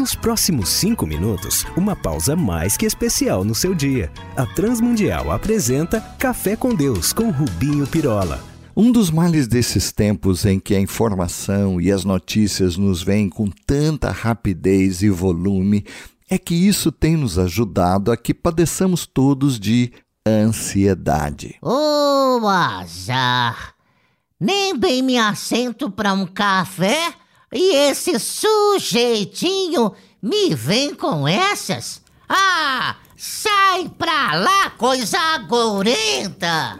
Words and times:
Nos 0.00 0.14
próximos 0.14 0.70
cinco 0.70 1.06
minutos, 1.06 1.66
uma 1.76 1.94
pausa 1.94 2.34
mais 2.34 2.74
que 2.74 2.86
especial 2.86 3.44
no 3.44 3.54
seu 3.54 3.74
dia. 3.74 4.10
A 4.34 4.46
Transmundial 4.46 5.30
apresenta 5.30 6.00
Café 6.18 6.56
com 6.56 6.74
Deus 6.74 7.12
com 7.12 7.28
Rubinho 7.30 7.86
Pirola. 7.86 8.42
Um 8.74 8.90
dos 8.90 9.10
males 9.10 9.46
desses 9.46 9.92
tempos 9.92 10.46
em 10.46 10.58
que 10.58 10.74
a 10.74 10.80
informação 10.80 11.78
e 11.78 11.92
as 11.92 12.02
notícias 12.02 12.78
nos 12.78 13.02
vêm 13.02 13.28
com 13.28 13.50
tanta 13.66 14.10
rapidez 14.10 15.02
e 15.02 15.10
volume 15.10 15.84
é 16.30 16.38
que 16.38 16.54
isso 16.54 16.90
tem 16.90 17.14
nos 17.14 17.38
ajudado 17.38 18.10
a 18.10 18.16
que 18.16 18.32
padeçamos 18.32 19.04
todos 19.04 19.60
de 19.60 19.92
ansiedade. 20.26 21.56
Ô, 21.60 22.40
oh, 22.40 22.48
azar! 22.48 23.74
Nem 24.40 24.74
bem 24.78 25.02
me 25.02 25.18
assento 25.18 25.90
para 25.90 26.14
um 26.14 26.24
café 26.24 27.19
e 27.52 27.74
esse 27.74 28.18
sujeitinho 28.18 29.92
me 30.22 30.54
vem 30.54 30.94
com 30.94 31.26
essas? 31.26 32.00
Ah, 32.28 32.96
sai 33.16 33.90
pra 33.98 34.34
lá, 34.34 34.70
coisa 34.70 35.38
gorenta! 35.48 36.78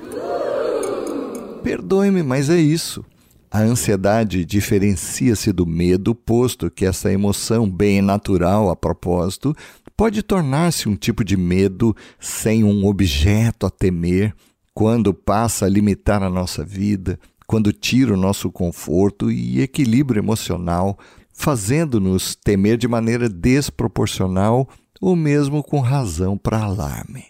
Perdoe-me, 1.63 2.23
mas 2.23 2.49
é 2.49 2.59
isso. 2.59 3.05
A 3.51 3.61
ansiedade 3.61 4.45
diferencia-se 4.45 5.53
do 5.53 5.67
medo, 5.67 6.15
posto 6.15 6.71
que 6.71 6.87
essa 6.87 7.13
emoção, 7.13 7.69
bem 7.69 8.01
natural 8.01 8.71
a 8.71 8.77
propósito, 8.77 9.57
pode 9.97 10.23
tornar-se 10.23 10.89
um 10.89 10.95
tipo 10.95 11.25
de 11.25 11.37
medo 11.37 11.95
sem 12.21 12.63
um 12.63 12.87
objeto 12.87 13.67
a 13.67 13.71
temer, 13.71 14.33
quando 14.73 15.13
passa 15.13 15.67
a 15.67 15.69
limitar 15.69 16.23
a 16.23 16.31
nossa 16.31 16.65
vida, 16.65 17.19
quando 17.51 17.73
tira 17.73 18.15
o 18.15 18.17
nosso 18.17 18.49
conforto 18.49 19.29
e 19.29 19.61
equilíbrio 19.61 20.21
emocional, 20.21 20.97
fazendo-nos 21.33 22.37
temer 22.37 22.79
de 22.79 22.87
maneira 22.87 23.29
desproporcional 23.29 24.69
ou 25.01 25.17
mesmo 25.17 25.61
com 25.61 25.81
razão 25.81 26.39
para 26.39 26.63
alarme. 26.63 27.25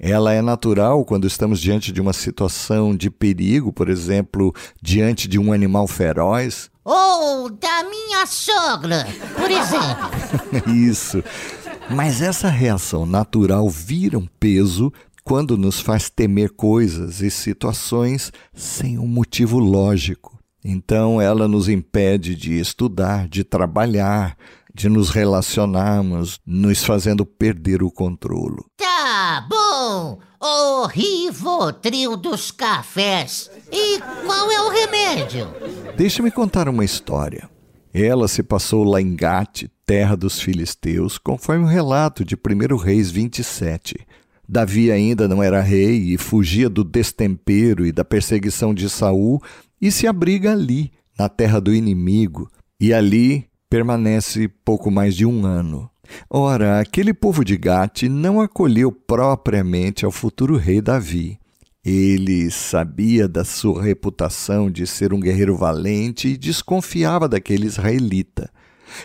Ela 0.00 0.32
é 0.32 0.42
natural 0.42 1.04
quando 1.04 1.28
estamos 1.28 1.60
diante 1.60 1.92
de 1.92 2.00
uma 2.00 2.12
situação 2.12 2.96
de 2.96 3.08
perigo, 3.08 3.72
por 3.72 3.88
exemplo, 3.88 4.52
diante 4.82 5.28
de 5.28 5.38
um 5.38 5.52
animal 5.52 5.86
feroz. 5.86 6.68
Ou 6.84 7.48
da 7.48 7.84
minha 7.84 8.26
sogra, 8.26 9.06
por 9.36 9.48
exemplo. 9.48 10.74
Isso. 10.74 11.22
Mas 11.88 12.20
essa 12.20 12.48
reação 12.48 13.06
natural 13.06 13.70
vira 13.70 14.18
um 14.18 14.26
peso 14.40 14.92
quando 15.24 15.56
nos 15.56 15.80
faz 15.80 16.10
temer 16.10 16.50
coisas 16.50 17.20
e 17.20 17.30
situações 17.30 18.32
sem 18.52 18.98
um 18.98 19.06
motivo 19.06 19.58
lógico. 19.58 20.38
Então 20.64 21.20
ela 21.20 21.48
nos 21.48 21.68
impede 21.68 22.34
de 22.34 22.58
estudar, 22.58 23.28
de 23.28 23.42
trabalhar, 23.42 24.36
de 24.74 24.88
nos 24.88 25.10
relacionarmos, 25.10 26.40
nos 26.46 26.84
fazendo 26.84 27.26
perder 27.26 27.82
o 27.82 27.90
controle. 27.90 28.62
Tá 28.76 29.46
bom, 29.48 30.18
o 30.40 30.86
Rivotril 30.86 32.16
dos 32.16 32.50
cafés. 32.50 33.50
E 33.70 33.98
qual 34.24 34.50
é 34.50 34.60
o 34.60 34.70
remédio? 34.70 35.48
Deixa-me 35.96 36.30
contar 36.30 36.68
uma 36.68 36.84
história. 36.84 37.50
Ela 37.92 38.26
se 38.26 38.42
passou 38.42 38.84
lá 38.84 39.02
em 39.02 39.14
Gate, 39.14 39.66
terra 39.84 40.16
dos 40.16 40.40
filisteus, 40.40 41.18
conforme 41.18 41.64
o 41.64 41.68
relato 41.68 42.24
de 42.24 42.34
1 42.34 42.76
Reis 42.76 43.10
27. 43.10 44.06
Davi 44.52 44.92
ainda 44.92 45.26
não 45.26 45.42
era 45.42 45.62
rei 45.62 46.12
e 46.12 46.18
fugia 46.18 46.68
do 46.68 46.84
destempero 46.84 47.86
e 47.86 47.90
da 47.90 48.04
perseguição 48.04 48.74
de 48.74 48.86
Saul 48.90 49.40
e 49.80 49.90
se 49.90 50.06
abriga 50.06 50.52
ali, 50.52 50.92
na 51.18 51.26
terra 51.26 51.58
do 51.58 51.74
inimigo, 51.74 52.50
e 52.78 52.92
ali 52.92 53.46
permanece 53.70 54.48
pouco 54.62 54.90
mais 54.90 55.16
de 55.16 55.24
um 55.24 55.46
ano. 55.46 55.88
Ora, 56.28 56.80
aquele 56.80 57.14
povo 57.14 57.42
de 57.42 57.56
Gate 57.56 58.02
não 58.02 58.42
acolheu 58.42 58.92
propriamente 58.92 60.04
ao 60.04 60.10
futuro 60.10 60.58
rei 60.58 60.82
Davi. 60.82 61.38
Ele 61.82 62.50
sabia 62.50 63.26
da 63.26 63.46
sua 63.46 63.82
reputação 63.82 64.70
de 64.70 64.86
ser 64.86 65.14
um 65.14 65.20
guerreiro 65.20 65.56
valente 65.56 66.28
e 66.28 66.36
desconfiava 66.36 67.26
daquele 67.26 67.64
israelita. 67.64 68.50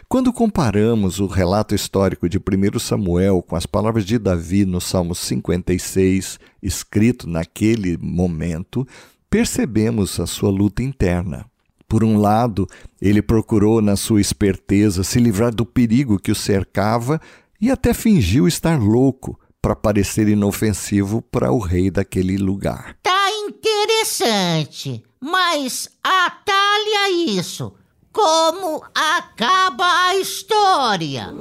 Quando 0.07 0.33
comparamos 0.33 1.19
o 1.19 1.27
relato 1.27 1.75
histórico 1.75 2.27
de 2.29 2.37
1 2.37 2.79
Samuel 2.79 3.41
com 3.41 3.55
as 3.55 3.65
palavras 3.65 4.05
de 4.05 4.17
Davi 4.17 4.65
no 4.65 4.81
Salmo 4.81 5.13
56, 5.13 6.39
escrito 6.61 7.29
naquele 7.29 7.97
momento, 7.97 8.87
percebemos 9.29 10.19
a 10.19 10.27
sua 10.27 10.49
luta 10.49 10.81
interna. 10.83 11.45
Por 11.87 12.03
um 12.03 12.17
lado, 12.17 12.67
ele 13.01 13.21
procurou, 13.21 13.81
na 13.81 13.95
sua 13.95 14.19
esperteza, 14.19 15.03
se 15.03 15.19
livrar 15.19 15.55
do 15.55 15.65
perigo 15.65 16.19
que 16.19 16.31
o 16.31 16.35
cercava 16.35 17.19
e 17.61 17.71
até 17.71 17.93
fingiu 17.93 18.47
estar 18.47 18.79
louco 18.79 19.39
para 19.61 19.75
parecer 19.75 20.27
inofensivo 20.27 21.21
para 21.21 21.51
o 21.51 21.59
rei 21.59 21.89
daquele 21.89 22.37
lugar. 22.37 22.97
Tá 23.01 23.29
interessante, 23.47 25.03
mas 25.19 25.89
atalha 26.03 27.09
isso. 27.09 27.73
Como 28.17 28.83
acaba 28.95 30.07
a 30.07 30.17
história? 30.17 31.31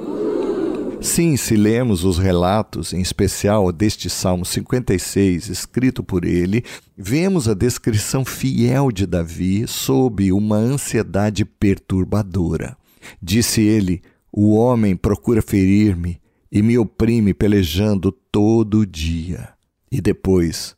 Sim, 1.01 1.35
se 1.35 1.55
lemos 1.55 2.03
os 2.03 2.19
relatos, 2.19 2.93
em 2.93 3.01
especial 3.01 3.71
deste 3.71 4.11
Salmo 4.11 4.45
56, 4.45 5.49
escrito 5.49 6.03
por 6.03 6.23
ele, 6.23 6.63
vemos 6.95 7.49
a 7.49 7.55
descrição 7.55 8.23
fiel 8.23 8.91
de 8.91 9.07
Davi 9.07 9.67
sob 9.67 10.31
uma 10.31 10.57
ansiedade 10.57 11.43
perturbadora. 11.45 12.77
Disse 13.19 13.59
ele: 13.59 14.03
O 14.31 14.53
homem 14.53 14.95
procura 14.95 15.41
ferir-me 15.41 16.21
e 16.51 16.61
me 16.61 16.77
oprime 16.77 17.33
pelejando 17.33 18.11
todo 18.11 18.85
dia. 18.85 19.49
E 19.91 19.99
depois, 19.99 20.75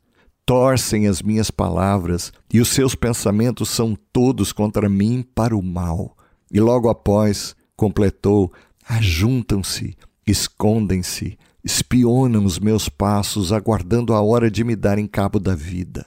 torcem 0.50 1.06
as 1.06 1.22
minhas 1.22 1.52
palavras 1.52 2.34
e 2.52 2.60
os 2.60 2.70
seus 2.70 2.96
pensamentos 2.96 3.70
são 3.70 3.96
todos 4.12 4.52
contra 4.52 4.90
mim 4.90 5.24
para 5.36 5.56
o 5.56 5.62
mal. 5.62 6.18
E 6.52 6.60
logo 6.60 6.90
após, 6.90 7.56
completou: 7.76 8.52
Ajuntam-se 8.84 9.96
escondem-se, 10.26 11.38
espionam 11.64 12.46
os 12.46 12.60
meus 12.60 12.88
passos, 12.90 13.52
aguardando 13.52 14.12
a 14.12 14.22
hora 14.22 14.50
de 14.50 14.64
me 14.64 14.76
darem 14.76 15.08
cabo 15.08 15.40
da 15.40 15.54
vida. 15.54 16.06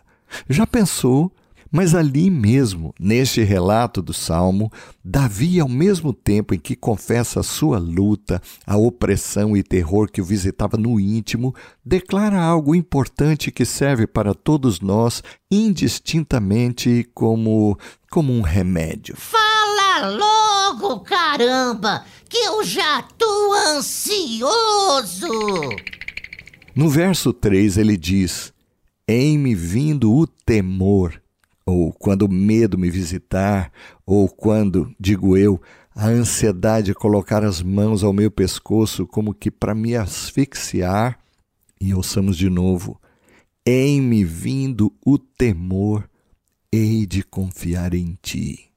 Já 0.48 0.66
pensou? 0.66 1.32
Mas 1.72 1.94
ali 1.94 2.30
mesmo, 2.30 2.94
neste 3.00 3.42
relato 3.42 4.02
do 4.02 4.12
Salmo, 4.12 4.70
Davi, 5.02 5.58
ao 5.58 5.68
mesmo 5.68 6.12
tempo 6.12 6.54
em 6.54 6.58
que 6.58 6.76
confessa 6.76 7.40
a 7.40 7.42
sua 7.42 7.78
luta, 7.78 8.42
a 8.66 8.76
opressão 8.76 9.56
e 9.56 9.62
terror 9.62 10.10
que 10.10 10.20
o 10.20 10.24
visitava 10.24 10.76
no 10.76 11.00
íntimo, 11.00 11.54
declara 11.82 12.38
algo 12.38 12.74
importante 12.74 13.50
que 13.50 13.64
serve 13.64 14.06
para 14.06 14.34
todos 14.34 14.80
nós 14.80 15.22
indistintamente 15.50 17.08
como, 17.14 17.78
como 18.10 18.32
um 18.32 18.42
remédio. 18.42 19.16
Fala 19.16 20.08
logo, 20.08 21.00
caramba! 21.00 22.04
que 22.32 22.38
eu 22.38 22.64
já 22.64 23.02
tô 23.02 23.52
ansioso. 23.76 25.28
No 26.74 26.88
verso 26.88 27.30
3 27.30 27.76
ele 27.76 27.94
diz: 27.94 28.54
Em 29.06 29.36
me 29.36 29.54
vindo 29.54 30.10
o 30.10 30.26
temor, 30.26 31.20
ou 31.64 31.92
quando 31.92 32.22
o 32.22 32.32
medo 32.32 32.78
me 32.78 32.90
visitar, 32.90 33.70
ou 34.04 34.28
quando, 34.28 34.94
digo 34.98 35.36
eu, 35.36 35.60
a 35.94 36.08
ansiedade 36.08 36.94
colocar 36.94 37.44
as 37.44 37.62
mãos 37.62 38.02
ao 38.02 38.12
meu 38.12 38.30
pescoço 38.30 39.06
como 39.06 39.34
que 39.34 39.50
para 39.50 39.74
me 39.74 39.94
asfixiar, 39.94 41.18
e 41.80 41.94
ouçamos 41.94 42.36
de 42.36 42.48
novo: 42.48 43.00
Em 43.66 44.00
me 44.00 44.24
vindo 44.24 44.92
o 45.04 45.18
temor, 45.18 46.08
hei 46.72 47.06
de 47.06 47.22
confiar 47.22 47.94
em 47.94 48.18
ti 48.20 48.72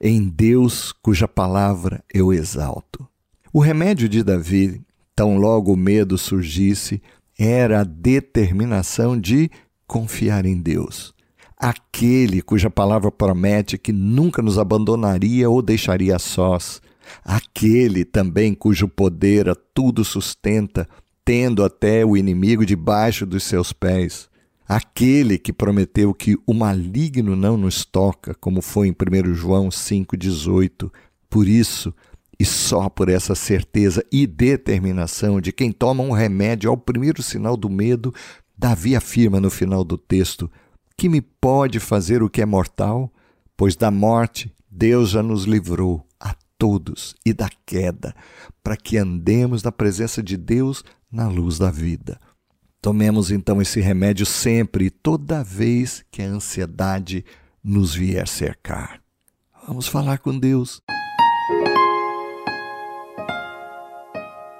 em 0.00 0.28
Deus 0.28 0.92
cuja 0.92 1.28
palavra 1.28 2.02
eu 2.12 2.32
exalto. 2.32 3.06
O 3.52 3.60
remédio 3.60 4.08
de 4.08 4.22
Davi, 4.22 4.82
tão 5.14 5.36
logo 5.36 5.72
o 5.72 5.76
medo 5.76 6.18
surgisse, 6.18 7.02
era 7.38 7.80
a 7.80 7.84
determinação 7.84 9.18
de 9.18 9.50
confiar 9.86 10.46
em 10.46 10.60
Deus. 10.60 11.14
Aquele 11.56 12.42
cuja 12.42 12.68
palavra 12.68 13.10
promete 13.10 13.78
que 13.78 13.92
nunca 13.92 14.42
nos 14.42 14.58
abandonaria 14.58 15.48
ou 15.48 15.62
deixaria 15.62 16.18
sós. 16.18 16.82
Aquele 17.24 18.04
também 18.04 18.54
cujo 18.54 18.88
poder 18.88 19.48
a 19.48 19.54
tudo 19.54 20.04
sustenta, 20.04 20.88
tendo 21.24 21.64
até 21.64 22.04
o 22.04 22.16
inimigo 22.16 22.64
debaixo 22.66 23.24
dos 23.24 23.44
seus 23.44 23.72
pés 23.72 24.28
aquele 24.68 25.38
que 25.38 25.52
prometeu 25.52 26.14
que 26.14 26.36
o 26.46 26.54
maligno 26.54 27.36
não 27.36 27.56
nos 27.56 27.84
toca, 27.84 28.34
como 28.34 28.62
foi 28.62 28.88
em 28.88 28.92
1 28.92 29.34
João 29.34 29.68
5,18. 29.68 30.90
Por 31.28 31.46
isso, 31.46 31.94
e 32.38 32.44
só 32.44 32.88
por 32.88 33.08
essa 33.08 33.34
certeza 33.34 34.04
e 34.10 34.26
determinação 34.26 35.40
de 35.40 35.52
quem 35.52 35.70
toma 35.70 36.02
um 36.02 36.12
remédio 36.12 36.70
ao 36.70 36.76
primeiro 36.76 37.22
sinal 37.22 37.56
do 37.56 37.68
medo, 37.68 38.12
Davi 38.56 38.96
afirma 38.96 39.40
no 39.40 39.50
final 39.50 39.84
do 39.84 39.98
texto: 39.98 40.50
Que 40.96 41.08
me 41.08 41.20
pode 41.20 41.80
fazer 41.80 42.22
o 42.22 42.30
que 42.30 42.40
é 42.40 42.46
mortal? 42.46 43.12
Pois 43.56 43.76
da 43.76 43.90
morte 43.90 44.54
Deus 44.70 45.10
já 45.10 45.22
nos 45.22 45.44
livrou 45.44 46.06
todos 46.58 47.14
e 47.26 47.32
da 47.32 47.48
queda, 47.66 48.14
para 48.62 48.76
que 48.76 48.96
andemos 48.96 49.62
na 49.62 49.72
presença 49.72 50.22
de 50.22 50.36
Deus 50.36 50.84
na 51.10 51.28
luz 51.28 51.58
da 51.58 51.70
vida. 51.70 52.18
Tomemos 52.80 53.30
então 53.30 53.60
esse 53.60 53.80
remédio 53.80 54.26
sempre 54.26 54.86
e 54.86 54.90
toda 54.90 55.42
vez 55.42 56.04
que 56.10 56.22
a 56.22 56.26
ansiedade 56.26 57.24
nos 57.62 57.94
vier 57.94 58.28
cercar. 58.28 59.00
Vamos 59.66 59.86
falar 59.86 60.18
com 60.18 60.38
Deus. 60.38 60.80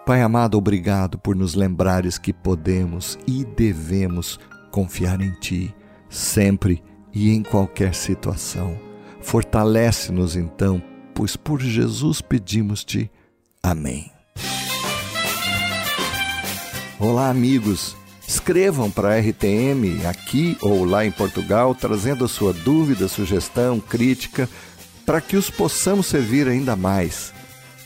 Pai 0.06 0.20
amado, 0.20 0.58
obrigado 0.58 1.18
por 1.18 1.34
nos 1.34 1.54
lembrares 1.54 2.18
que 2.18 2.32
podemos 2.32 3.18
e 3.26 3.44
devemos 3.44 4.38
confiar 4.70 5.22
em 5.22 5.32
Ti, 5.40 5.74
sempre 6.14 6.82
e 7.12 7.30
em 7.30 7.42
qualquer 7.42 7.94
situação. 7.94 8.78
Fortalece-nos 9.20 10.36
então, 10.36 10.82
pois 11.14 11.36
por 11.36 11.60
Jesus 11.60 12.20
pedimos-te. 12.20 13.10
Amém. 13.62 14.10
Olá, 16.98 17.28
amigos. 17.28 17.96
Escrevam 18.26 18.90
para 18.90 19.14
a 19.14 19.18
RTM 19.18 20.06
aqui 20.08 20.56
ou 20.60 20.84
lá 20.84 21.04
em 21.04 21.10
Portugal, 21.10 21.74
trazendo 21.74 22.24
a 22.24 22.28
sua 22.28 22.52
dúvida, 22.52 23.08
sugestão, 23.08 23.78
crítica, 23.78 24.48
para 25.04 25.20
que 25.20 25.36
os 25.36 25.50
possamos 25.50 26.06
servir 26.06 26.48
ainda 26.48 26.74
mais. 26.74 27.32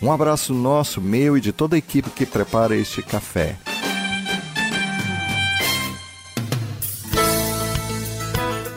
Um 0.01 0.13
abraço 0.13 0.55
nosso, 0.55 1.01
meu 1.01 1.37
e 1.37 1.41
de 1.41 1.53
toda 1.53 1.75
a 1.75 1.79
equipe 1.79 2.11
que 2.11 2.25
prepara 2.25 2.77
este 2.77 3.03
café. 3.03 3.57